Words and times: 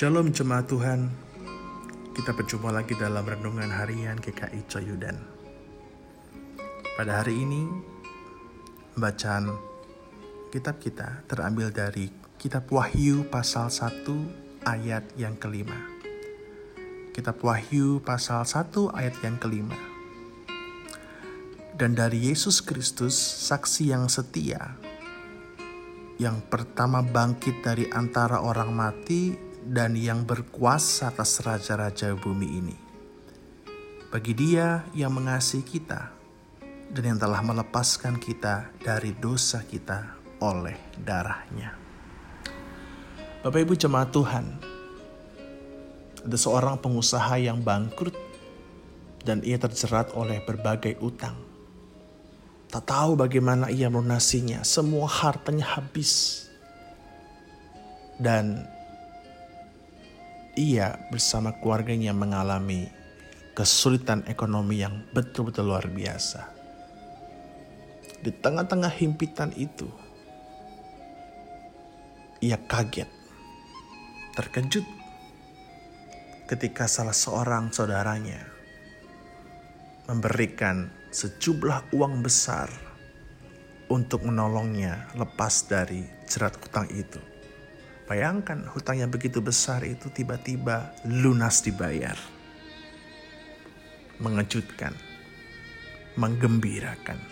Shalom 0.00 0.32
jemaat 0.32 0.64
Tuhan. 0.64 1.12
Kita 2.16 2.32
berjumpa 2.32 2.72
lagi 2.72 2.96
dalam 2.96 3.20
renungan 3.20 3.68
harian 3.68 4.16
GKI 4.16 4.64
Coyudan. 4.64 5.12
Pada 6.96 7.20
hari 7.20 7.44
ini, 7.44 7.68
bacaan 8.96 9.52
kitab 10.48 10.80
kita 10.80 11.28
terambil 11.28 11.68
dari 11.68 12.08
kitab 12.40 12.72
Wahyu 12.72 13.28
pasal 13.28 13.68
1 13.68 14.64
ayat 14.64 15.04
yang 15.20 15.36
kelima. 15.36 15.76
Kitab 17.12 17.36
Wahyu 17.44 18.00
pasal 18.00 18.48
1 18.48 18.72
ayat 18.96 19.20
yang 19.20 19.36
kelima. 19.36 19.76
Dan 21.76 21.92
dari 21.92 22.32
Yesus 22.32 22.64
Kristus, 22.64 23.20
saksi 23.20 23.92
yang 23.92 24.08
setia, 24.08 24.80
yang 26.16 26.40
pertama 26.48 27.04
bangkit 27.04 27.60
dari 27.60 27.84
antara 27.92 28.40
orang 28.40 28.72
mati 28.72 29.49
dan 29.60 29.92
yang 29.92 30.24
berkuasa 30.24 31.12
atas 31.12 31.44
raja-raja 31.44 32.16
bumi 32.16 32.48
ini. 32.48 32.76
Bagi 34.10 34.32
dia 34.34 34.82
yang 34.96 35.14
mengasihi 35.14 35.62
kita 35.62 36.10
dan 36.90 37.02
yang 37.14 37.18
telah 37.20 37.38
melepaskan 37.44 38.18
kita 38.18 38.72
dari 38.82 39.14
dosa 39.14 39.62
kita 39.62 40.18
oleh 40.42 40.74
darahnya. 40.98 41.76
Bapak 43.40 43.60
Ibu 43.62 43.74
jemaat 43.78 44.10
Tuhan, 44.10 44.46
ada 46.26 46.36
seorang 46.36 46.76
pengusaha 46.76 47.38
yang 47.40 47.62
bangkrut 47.62 48.12
dan 49.24 49.44
ia 49.46 49.60
terjerat 49.60 50.12
oleh 50.16 50.42
berbagai 50.44 50.98
utang. 51.00 51.36
Tak 52.70 52.86
tahu 52.86 53.18
bagaimana 53.18 53.66
ia 53.72 53.90
melunasinya. 53.90 54.62
Semua 54.62 55.10
hartanya 55.10 55.78
habis. 55.78 56.46
Dan 58.20 58.62
ia 60.58 60.98
bersama 61.10 61.54
keluarganya 61.58 62.10
mengalami 62.10 62.90
kesulitan 63.54 64.24
ekonomi 64.26 64.82
yang 64.82 65.04
betul-betul 65.12 65.70
luar 65.70 65.86
biasa. 65.86 66.48
Di 68.20 68.30
tengah-tengah 68.32 68.92
himpitan 69.00 69.52
itu, 69.56 69.88
ia 72.40 72.56
kaget, 72.56 73.08
terkejut 74.36 74.86
ketika 76.48 76.90
salah 76.90 77.14
seorang 77.14 77.70
saudaranya 77.70 78.42
memberikan 80.10 80.90
sejumlah 81.14 81.94
uang 81.94 82.24
besar 82.26 82.66
untuk 83.90 84.26
menolongnya 84.26 85.10
lepas 85.14 85.66
dari 85.70 86.06
jerat 86.26 86.58
hutang 86.58 86.90
itu. 86.90 87.18
Bayangkan 88.10 88.66
hutang 88.74 88.98
yang 88.98 89.06
begitu 89.06 89.38
besar 89.38 89.86
itu 89.86 90.10
tiba-tiba 90.10 90.90
lunas 91.06 91.62
dibayar. 91.62 92.18
Mengejutkan, 94.18 94.90
menggembirakan. 96.18 97.22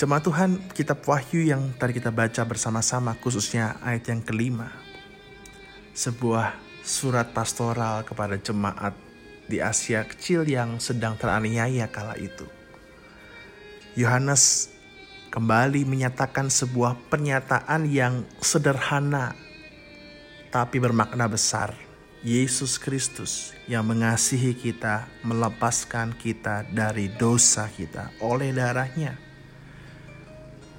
Jemaat 0.00 0.24
Tuhan, 0.24 0.50
kitab 0.72 1.04
Wahyu 1.04 1.44
yang 1.44 1.76
tadi 1.76 2.00
kita 2.00 2.08
baca 2.08 2.40
bersama-sama 2.48 3.20
khususnya 3.20 3.76
ayat 3.84 4.08
yang 4.08 4.24
kelima. 4.24 4.72
Sebuah 5.92 6.56
surat 6.80 7.28
pastoral 7.36 8.00
kepada 8.08 8.40
jemaat 8.40 8.96
di 9.44 9.60
Asia 9.60 10.08
kecil 10.08 10.48
yang 10.48 10.80
sedang 10.80 11.20
teraniaya 11.20 11.84
kala 11.92 12.16
itu. 12.16 12.48
Yohanes 13.92 14.72
kembali 15.28 15.84
menyatakan 15.84 16.48
sebuah 16.48 16.96
pernyataan 17.12 17.84
yang 17.88 18.24
sederhana 18.40 19.36
tapi 20.48 20.80
bermakna 20.80 21.28
besar. 21.28 21.76
Yesus 22.18 22.82
Kristus 22.82 23.54
yang 23.70 23.86
mengasihi 23.86 24.50
kita, 24.50 25.06
melepaskan 25.22 26.18
kita 26.18 26.66
dari 26.66 27.06
dosa 27.14 27.70
kita 27.70 28.10
oleh 28.18 28.50
darahnya. 28.50 29.14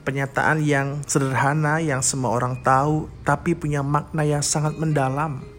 Pernyataan 0.00 0.64
yang 0.64 1.04
sederhana 1.04 1.82
yang 1.82 2.00
semua 2.00 2.32
orang 2.32 2.56
tahu 2.64 3.10
tapi 3.20 3.52
punya 3.52 3.84
makna 3.84 4.24
yang 4.24 4.40
sangat 4.40 4.80
mendalam 4.80 5.55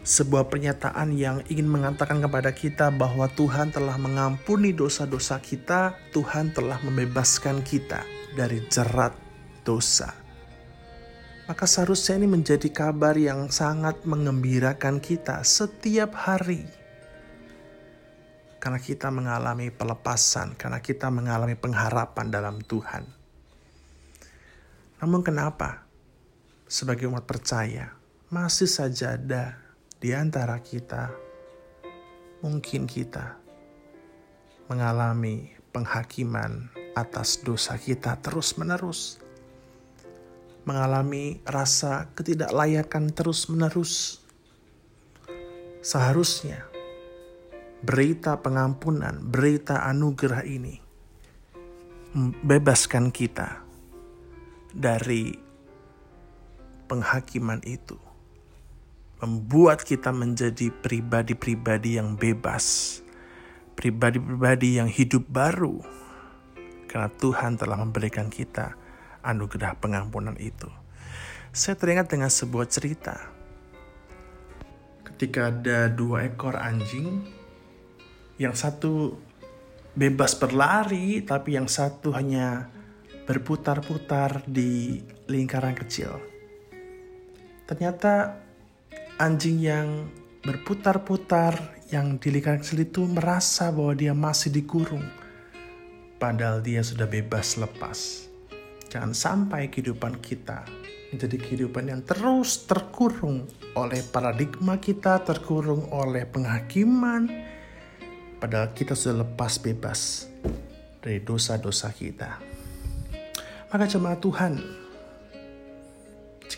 sebuah 0.00 0.48
pernyataan 0.48 1.12
yang 1.12 1.44
ingin 1.52 1.68
mengatakan 1.68 2.24
kepada 2.24 2.56
kita 2.56 2.88
bahwa 2.88 3.28
Tuhan 3.36 3.68
telah 3.68 4.00
mengampuni 4.00 4.72
dosa-dosa 4.72 5.36
kita, 5.44 5.92
Tuhan 6.16 6.56
telah 6.56 6.80
membebaskan 6.80 7.60
kita 7.60 8.00
dari 8.32 8.64
jerat 8.72 9.12
dosa. 9.60 10.16
Maka 11.44 11.66
seharusnya 11.66 12.16
ini 12.22 12.30
menjadi 12.30 12.70
kabar 12.70 13.18
yang 13.18 13.50
sangat 13.50 14.06
mengembirakan 14.06 15.02
kita 15.02 15.42
setiap 15.42 16.14
hari. 16.14 16.62
Karena 18.60 18.78
kita 18.78 19.08
mengalami 19.08 19.72
pelepasan, 19.72 20.54
karena 20.54 20.78
kita 20.78 21.08
mengalami 21.10 21.56
pengharapan 21.56 22.28
dalam 22.28 22.56
Tuhan. 22.60 23.02
Namun 25.00 25.20
kenapa? 25.24 25.88
Sebagai 26.70 27.08
umat 27.10 27.26
percaya, 27.26 27.98
masih 28.30 28.70
saja 28.70 29.18
ada 29.18 29.69
di 30.00 30.16
antara 30.16 30.56
kita, 30.64 31.12
mungkin 32.40 32.88
kita 32.88 33.36
mengalami 34.72 35.52
penghakiman 35.76 36.72
atas 36.96 37.44
dosa 37.44 37.76
kita 37.76 38.16
terus-menerus, 38.24 39.20
mengalami 40.64 41.44
rasa 41.44 42.08
ketidaklayakan 42.16 43.12
terus-menerus. 43.12 44.24
Seharusnya 45.84 46.64
berita 47.84 48.40
pengampunan, 48.40 49.20
berita 49.20 49.84
anugerah 49.84 50.48
ini 50.48 50.80
membebaskan 52.16 53.12
kita 53.12 53.60
dari 54.72 55.36
penghakiman 56.88 57.60
itu 57.68 58.09
membuat 59.20 59.84
kita 59.84 60.10
menjadi 60.10 60.72
pribadi-pribadi 60.72 62.00
yang 62.00 62.16
bebas, 62.16 62.98
pribadi-pribadi 63.76 64.80
yang 64.80 64.88
hidup 64.88 65.28
baru, 65.28 65.84
karena 66.88 67.12
Tuhan 67.12 67.60
telah 67.60 67.76
memberikan 67.76 68.32
kita 68.32 68.74
anugerah 69.20 69.76
pengampunan 69.76 70.34
itu. 70.40 70.66
Saya 71.52 71.76
teringat 71.76 72.08
dengan 72.08 72.32
sebuah 72.32 72.66
cerita. 72.72 73.20
Ketika 75.04 75.52
ada 75.52 75.92
dua 75.92 76.24
ekor 76.24 76.56
anjing, 76.56 77.20
yang 78.40 78.56
satu 78.56 79.20
bebas 79.92 80.32
berlari, 80.32 81.20
tapi 81.20 81.60
yang 81.60 81.68
satu 81.68 82.16
hanya 82.16 82.72
berputar-putar 83.28 84.48
di 84.48 85.04
lingkaran 85.28 85.76
kecil. 85.76 86.16
Ternyata 87.68 88.34
anjing 89.20 89.60
yang 89.60 90.08
berputar-putar 90.40 91.76
yang 91.92 92.16
di 92.16 92.32
lingkaran 92.32 92.64
kecil 92.64 92.88
itu 92.88 93.04
merasa 93.04 93.68
bahwa 93.68 93.92
dia 93.92 94.16
masih 94.16 94.48
dikurung. 94.48 95.04
Padahal 96.16 96.64
dia 96.64 96.80
sudah 96.80 97.04
bebas 97.04 97.60
lepas. 97.60 98.24
Jangan 98.88 99.12
sampai 99.12 99.68
kehidupan 99.68 100.24
kita 100.24 100.64
menjadi 101.12 101.36
kehidupan 101.36 101.92
yang 101.92 102.00
terus 102.00 102.64
terkurung 102.64 103.44
oleh 103.76 104.00
paradigma 104.08 104.80
kita, 104.80 105.20
terkurung 105.20 105.92
oleh 105.92 106.24
penghakiman. 106.24 107.28
Padahal 108.40 108.72
kita 108.72 108.96
sudah 108.96 109.28
lepas 109.28 109.60
bebas 109.60 110.32
dari 111.04 111.20
dosa-dosa 111.20 111.92
kita. 111.92 112.40
Maka 113.68 113.84
jemaat 113.84 114.24
Tuhan, 114.24 114.52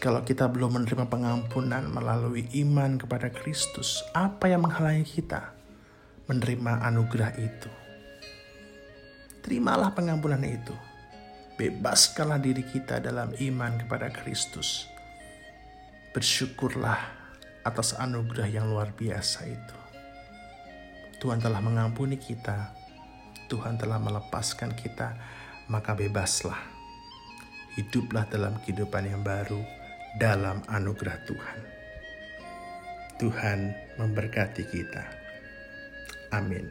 Jikalau 0.03 0.27
kita 0.27 0.51
belum 0.51 0.83
menerima 0.83 1.07
pengampunan 1.07 1.87
melalui 1.87 2.51
iman 2.59 2.99
kepada 2.99 3.31
Kristus, 3.31 4.03
apa 4.11 4.51
yang 4.51 4.67
menghalangi 4.67 5.07
kita 5.07 5.55
menerima 6.27 6.91
anugerah 6.91 7.39
itu? 7.39 7.71
Terimalah 9.47 9.95
pengampunan 9.95 10.43
itu. 10.43 10.75
Bebaskanlah 11.55 12.43
diri 12.43 12.67
kita 12.67 12.99
dalam 12.99 13.31
iman 13.31 13.79
kepada 13.79 14.11
Kristus. 14.11 14.91
Bersyukurlah 16.11 16.99
atas 17.63 17.95
anugerah 17.95 18.51
yang 18.51 18.75
luar 18.75 18.91
biasa 18.99 19.47
itu. 19.47 19.79
Tuhan 21.23 21.39
telah 21.39 21.63
mengampuni 21.63 22.19
kita, 22.19 22.75
Tuhan 23.47 23.79
telah 23.79 24.03
melepaskan 24.03 24.75
kita, 24.75 25.15
maka 25.71 25.95
bebaslah. 25.95 26.59
Hiduplah 27.79 28.27
dalam 28.27 28.59
kehidupan 28.67 29.07
yang 29.07 29.23
baru 29.23 29.82
dalam 30.17 30.61
anugerah 30.69 31.19
Tuhan. 31.25 31.59
Tuhan 33.17 33.61
memberkati 33.97 34.65
kita. 34.67 35.05
Amin. 36.35 36.69